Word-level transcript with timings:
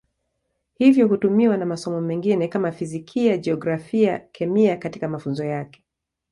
Hivyo 0.73 1.07
hutumiwa 1.07 1.57
na 1.57 1.65
masomo 1.65 2.01
mengine 2.01 2.47
kama 2.47 2.71
Fizikia, 2.71 3.37
Jiografia, 3.37 4.19
Kemia 4.19 4.77
katika 4.77 5.07
mafunzo 5.09 5.45
yake. 5.45 5.83